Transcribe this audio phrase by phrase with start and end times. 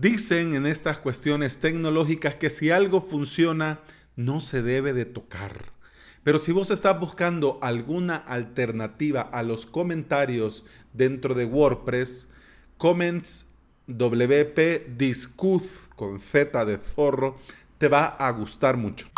[0.00, 3.78] Dicen en estas cuestiones tecnológicas que si algo funciona,
[4.16, 5.72] no se debe de tocar.
[6.24, 12.26] Pero si vos estás buscando alguna alternativa a los comentarios dentro de WordPress,
[12.76, 13.46] Comments
[13.86, 17.38] WP Discuss con Z de zorro
[17.78, 19.13] te va a gustar mucho.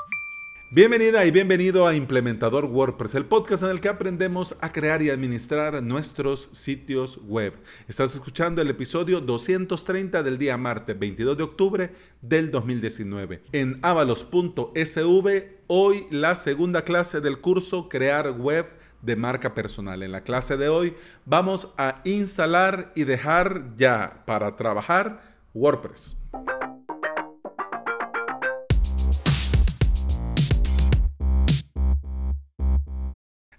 [0.73, 5.11] Bienvenida y bienvenido a Implementador WordPress, el podcast en el que aprendemos a crear y
[5.11, 7.55] administrar nuestros sitios web.
[7.87, 13.45] Estás escuchando el episodio 230 del día martes 22 de octubre del 2019.
[13.53, 18.67] En avalos.sv, hoy la segunda clase del curso Crear Web
[19.03, 20.03] de marca personal.
[20.03, 26.17] En la clase de hoy vamos a instalar y dejar ya para trabajar WordPress.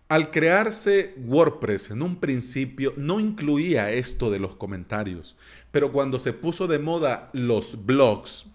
[0.09, 5.35] Al crearse WordPress en un principio no incluía esto de los comentarios,
[5.71, 8.45] pero cuando se puso de moda los blogs,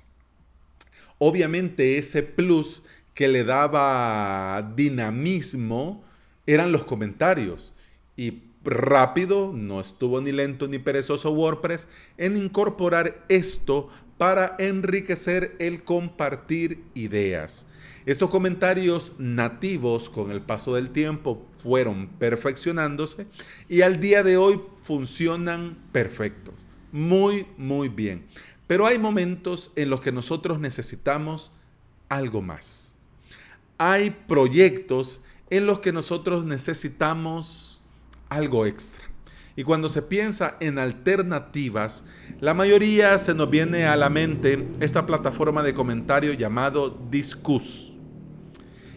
[1.18, 6.02] obviamente ese plus que le daba dinamismo
[6.46, 7.74] eran los comentarios.
[8.16, 11.86] Y rápido, no estuvo ni lento ni perezoso WordPress
[12.16, 17.66] en incorporar esto para enriquecer el compartir ideas.
[18.04, 23.26] Estos comentarios nativos con el paso del tiempo fueron perfeccionándose
[23.68, 26.54] y al día de hoy funcionan perfectos,
[26.90, 28.26] muy, muy bien.
[28.66, 31.52] Pero hay momentos en los que nosotros necesitamos
[32.08, 32.96] algo más.
[33.78, 37.82] Hay proyectos en los que nosotros necesitamos
[38.28, 39.04] algo extra.
[39.54, 42.04] Y cuando se piensa en alternativas,
[42.40, 47.91] la mayoría se nos viene a la mente esta plataforma de comentario llamado Discuss.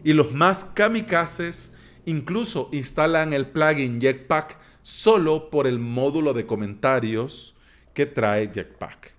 [0.06, 1.73] Y los más kamikazes
[2.06, 7.56] incluso instalan el plugin Jetpack solo por el módulo de comentarios
[7.95, 9.16] que trae Jetpack.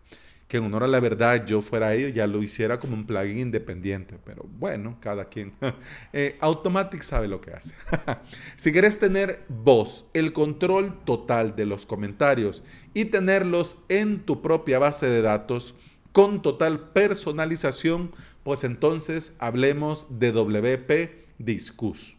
[0.47, 3.39] Que en honor a la verdad yo fuera ello ya lo hiciera como un plugin
[3.39, 5.55] independiente, pero bueno, cada quien.
[6.13, 7.75] Eh, Automatic sabe lo que hace.
[8.57, 12.63] si quieres tener vos el control total de los comentarios
[12.95, 15.75] y tenerlos en tu propia base de datos
[16.13, 18.13] con total personalización,
[18.47, 22.17] pues entonces hablemos de WP Discuss.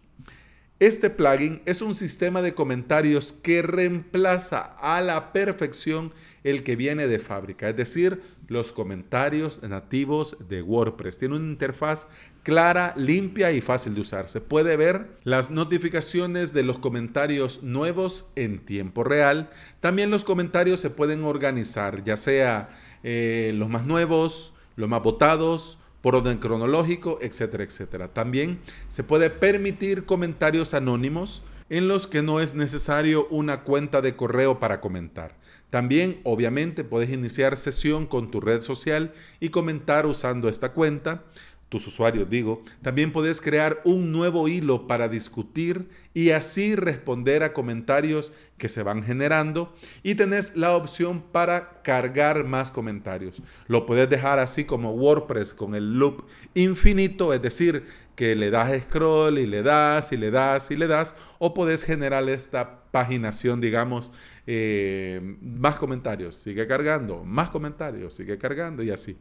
[0.77, 6.11] Este plugin es un sistema de comentarios que reemplaza a la perfección
[6.43, 11.17] el que viene de fábrica, es decir, los comentarios nativos de WordPress.
[11.17, 12.09] Tiene una interfaz
[12.43, 14.27] clara, limpia y fácil de usar.
[14.27, 19.49] Se puede ver las notificaciones de los comentarios nuevos en tiempo real.
[19.79, 22.69] También los comentarios se pueden organizar, ya sea
[23.01, 28.08] eh, los más nuevos, los más votados, por orden cronológico, etcétera, etcétera.
[28.09, 28.59] También
[28.90, 34.59] se puede permitir comentarios anónimos en los que no es necesario una cuenta de correo
[34.59, 35.35] para comentar.
[35.69, 41.24] También, obviamente, puedes iniciar sesión con tu red social y comentar usando esta cuenta
[41.69, 47.53] tus usuarios digo, también puedes crear un nuevo hilo para discutir y así responder a
[47.53, 53.41] comentarios que se van generando y tenés la opción para cargar más comentarios.
[53.67, 57.84] Lo puedes dejar así como WordPress con el loop infinito, es decir,
[58.16, 61.84] que le das scroll y le das y le das y le das, o puedes
[61.84, 64.11] generar esta paginación, digamos,
[64.47, 69.17] eh, más comentarios, sigue cargando, más comentarios, sigue cargando y así.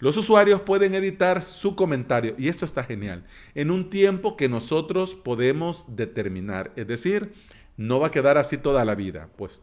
[0.00, 5.14] Los usuarios pueden editar su comentario, y esto está genial, en un tiempo que nosotros
[5.14, 6.72] podemos determinar.
[6.76, 7.32] Es decir,
[7.76, 9.28] no va a quedar así toda la vida.
[9.36, 9.62] Pues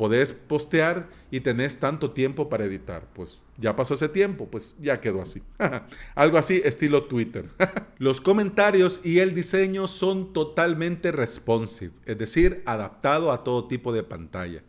[0.00, 3.06] podés postear y tenés tanto tiempo para editar.
[3.12, 5.42] Pues ya pasó ese tiempo, pues ya quedó así.
[6.14, 7.50] Algo así estilo Twitter.
[7.98, 14.02] Los comentarios y el diseño son totalmente responsive, es decir, adaptado a todo tipo de
[14.02, 14.62] pantalla.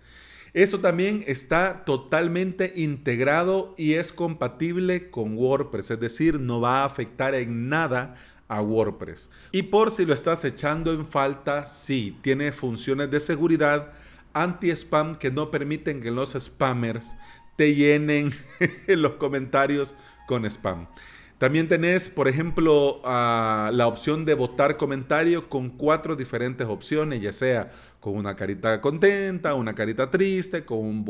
[0.53, 6.85] Esto también está totalmente integrado y es compatible con WordPress, es decir, no va a
[6.85, 8.15] afectar en nada
[8.49, 9.29] a WordPress.
[9.53, 13.93] Y por si lo estás echando en falta, sí, tiene funciones de seguridad
[14.33, 17.15] anti-spam que no permiten que los spammers
[17.55, 18.33] te llenen
[18.87, 19.95] los comentarios
[20.27, 20.87] con spam.
[21.41, 27.71] También tenés, por ejemplo, la opción de votar comentario con cuatro diferentes opciones, ya sea
[27.99, 31.03] con una carita contenta, una carita triste, con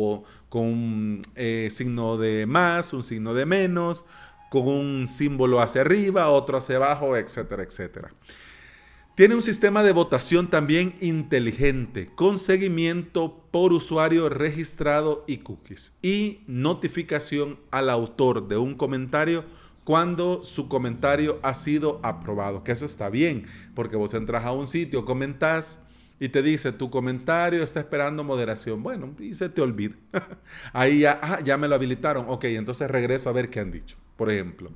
[0.49, 4.05] un, eh, signo de más, un signo de menos,
[4.49, 8.07] con un símbolo hacia arriba, otro hacia abajo, etcétera, etcétera.
[9.15, 16.39] Tiene un sistema de votación también inteligente, con seguimiento por usuario registrado y cookies, y
[16.47, 19.43] notificación al autor de un comentario
[19.83, 22.63] cuando su comentario ha sido aprobado.
[22.63, 23.45] Que eso está bien,
[23.75, 25.79] porque vos entras a un sitio, comentás
[26.19, 28.83] y te dice, tu comentario está esperando moderación.
[28.83, 29.95] Bueno, y se te olvida.
[30.73, 32.25] Ahí ya, ah, ya me lo habilitaron.
[32.27, 34.71] Ok, entonces regreso a ver qué han dicho, por ejemplo.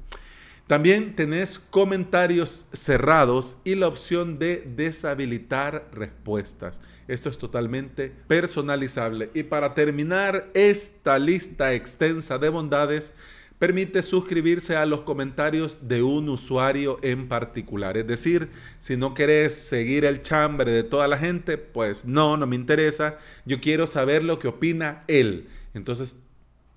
[0.66, 6.82] También tenés comentarios cerrados y la opción de deshabilitar respuestas.
[7.08, 9.30] Esto es totalmente personalizable.
[9.36, 13.14] Y para terminar esta lista extensa de bondades,
[13.60, 17.98] permite suscribirse a los comentarios de un usuario en particular.
[17.98, 18.50] Es decir,
[18.80, 23.18] si no querés seguir el chambre de toda la gente, pues no, no me interesa.
[23.46, 25.48] Yo quiero saber lo que opina él.
[25.74, 26.18] Entonces,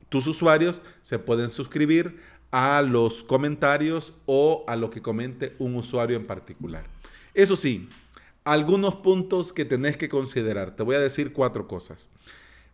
[0.09, 2.21] tus usuarios se pueden suscribir
[2.51, 6.85] a los comentarios o a lo que comente un usuario en particular.
[7.35, 7.89] Eso sí,
[8.45, 10.75] algunos puntos que tenés que considerar.
[10.77, 12.09] Te voy a decir cuatro cosas.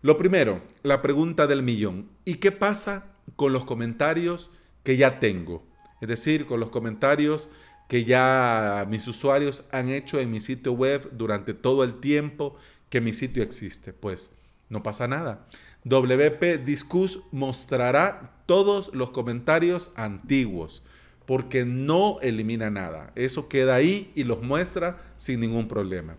[0.02, 2.08] Lo primero, la pregunta del millón.
[2.24, 4.50] ¿Y qué pasa con los comentarios
[4.82, 5.67] que ya tengo?
[6.00, 7.49] Es decir, con los comentarios
[7.88, 12.56] que ya mis usuarios han hecho en mi sitio web durante todo el tiempo
[12.88, 13.93] que mi sitio existe.
[13.93, 14.31] Pues
[14.69, 15.47] no pasa nada.
[15.85, 20.82] WP Discuss mostrará todos los comentarios antiguos
[21.26, 23.12] porque no elimina nada.
[23.15, 26.17] Eso queda ahí y los muestra sin ningún problema.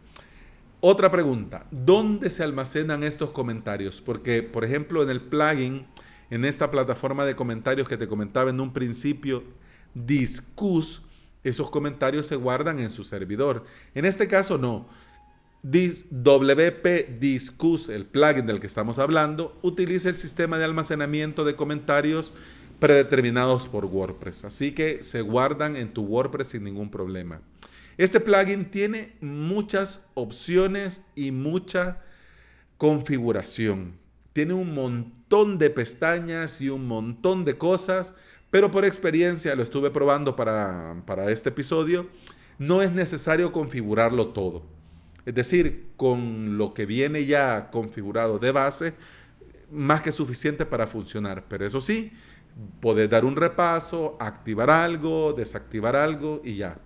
[0.82, 4.02] Otra pregunta, ¿dónde se almacenan estos comentarios?
[4.02, 5.88] Porque, por ejemplo, en el plugin,
[6.30, 9.44] en esta plataforma de comentarios que te comentaba en un principio,
[9.94, 11.04] Discuss,
[11.44, 13.66] esos comentarios se guardan en su servidor.
[13.94, 14.88] En este caso no.
[15.64, 22.34] WP Discuss, el plugin del que estamos hablando, utiliza el sistema de almacenamiento de comentarios
[22.80, 24.46] predeterminados por WordPress.
[24.46, 27.42] Así que se guardan en tu WordPress sin ningún problema.
[27.98, 32.02] Este plugin tiene muchas opciones y mucha
[32.78, 33.94] configuración.
[34.36, 38.16] Tiene un montón de pestañas y un montón de cosas,
[38.52, 42.10] pero por experiencia lo estuve probando para, para este episodio.
[42.60, 44.64] No es necesario configurarlo todo.
[45.26, 48.94] Es decir, con lo que viene ya configurado de base,
[49.72, 51.46] más que suficiente para funcionar.
[51.48, 52.12] Pero eso sí,
[52.82, 56.78] podés dar un repaso, activar algo, desactivar algo y ya.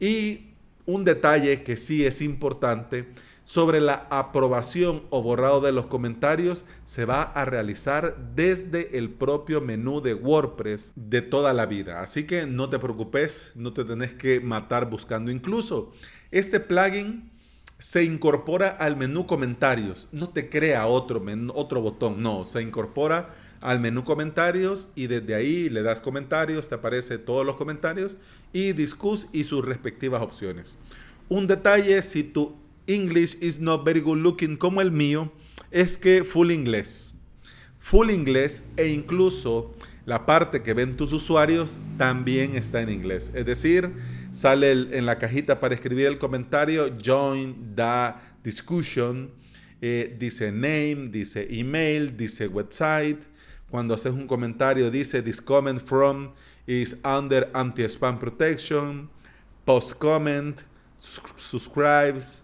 [0.00, 0.48] Y
[0.84, 3.06] un detalle que sí es importante
[3.48, 9.62] sobre la aprobación o borrado de los comentarios se va a realizar desde el propio
[9.62, 12.02] menú de WordPress de toda la vida.
[12.02, 15.30] Así que no te preocupes, no te tenés que matar buscando.
[15.30, 15.94] Incluso
[16.30, 17.30] este plugin
[17.78, 20.08] se incorpora al menú comentarios.
[20.12, 21.24] No te crea otro,
[21.54, 26.74] otro botón, no, se incorpora al menú comentarios y desde ahí le das comentarios, te
[26.74, 28.18] aparece todos los comentarios
[28.52, 30.76] y discuss y sus respectivas opciones.
[31.30, 35.30] Un detalle, si tu English is not very good looking como el mío,
[35.70, 37.14] es que full inglés.
[37.78, 39.70] Full inglés e incluso
[40.06, 43.30] la parte que ven tus usuarios también está en inglés.
[43.34, 43.92] Es decir,
[44.32, 49.30] sale en la cajita para escribir el comentario, join the discussion,
[49.82, 53.18] eh, dice name, dice email, dice website.
[53.70, 56.32] Cuando haces un comentario dice this comment from
[56.66, 59.10] is under anti-spam protection,
[59.66, 60.62] post comment,
[60.96, 62.42] subscribes,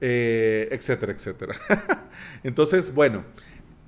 [0.00, 1.54] eh, etcétera, etcétera.
[2.42, 3.24] Entonces, bueno,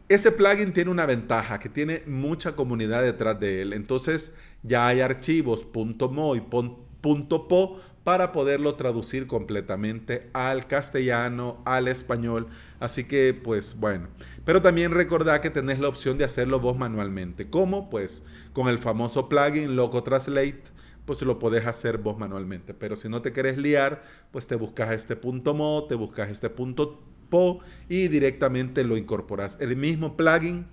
[0.09, 3.73] este plugin tiene una ventaja, que tiene mucha comunidad detrás de él.
[3.73, 5.67] Entonces, ya hay archivos
[6.11, 12.49] .mo y .po para poderlo traducir completamente al castellano, al español.
[12.81, 14.09] Así que, pues bueno.
[14.47, 17.51] Pero también recordad que tenés la opción de hacerlo vos manualmente.
[17.51, 17.91] ¿Cómo?
[17.91, 18.25] Pues
[18.55, 20.63] con el famoso plugin Loco Translate,
[21.09, 22.75] pues lo podés hacer vos manualmente.
[22.75, 26.51] Pero si no te querés liar, pues te buscas este punto .mo, te buscas este
[26.51, 27.01] punto
[27.31, 29.57] .po y directamente lo incorporas.
[29.59, 30.67] El mismo plugin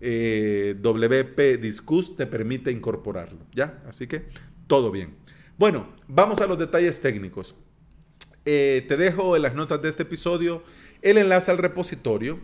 [0.00, 3.82] eh, WP Discuss te permite incorporarlo, ¿ya?
[3.88, 4.26] Así que
[4.68, 5.16] todo bien.
[5.58, 7.56] Bueno, vamos a los detalles técnicos.
[8.44, 10.62] Eh, te dejo en las notas de este episodio
[11.02, 12.38] el enlace al repositorio.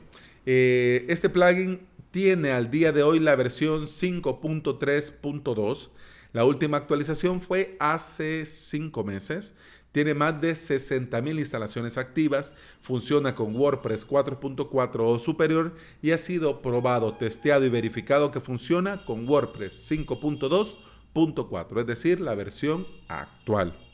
[0.46, 5.90] Eh, este plugin tiene al día de hoy la versión 5.3.2.
[6.32, 9.54] La última actualización fue hace 5 meses.
[9.92, 12.52] Tiene más de 60.000 instalaciones activas,
[12.82, 19.06] funciona con WordPress 4.4 o superior y ha sido probado, testeado y verificado que funciona
[19.06, 20.76] con WordPress 5.2
[21.78, 23.85] es decir, la versión actual.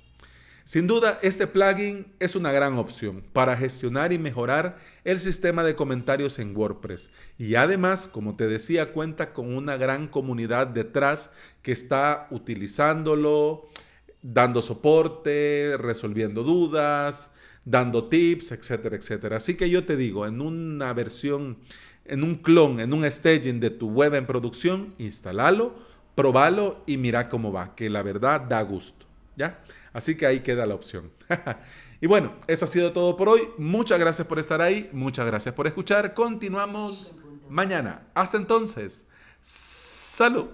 [0.64, 5.74] Sin duda, este plugin es una gran opción para gestionar y mejorar el sistema de
[5.74, 7.10] comentarios en WordPress.
[7.38, 11.30] Y además, como te decía, cuenta con una gran comunidad detrás
[11.62, 13.68] que está utilizándolo,
[14.22, 17.32] dando soporte, resolviendo dudas,
[17.64, 19.36] dando tips, etcétera, etcétera.
[19.38, 21.58] Así que yo te digo, en una versión,
[22.04, 27.28] en un clon, en un staging de tu web en producción, instálalo probalo y mira
[27.28, 29.60] cómo va, que la verdad da gusto, ¿ya?
[29.92, 31.10] Así que ahí queda la opción.
[32.02, 33.42] Y bueno, eso ha sido todo por hoy.
[33.58, 36.14] Muchas gracias por estar ahí, muchas gracias por escuchar.
[36.14, 37.14] Continuamos
[37.48, 38.08] mañana.
[38.12, 39.06] Hasta entonces,
[39.40, 40.48] salud.